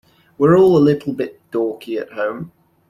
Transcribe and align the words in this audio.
We're 0.39 0.57
all 0.57 0.75
a 0.77 0.79
little 0.79 1.13
bit 1.13 1.39
dorky 1.51 2.01
at 2.01 2.13
home. 2.13 2.51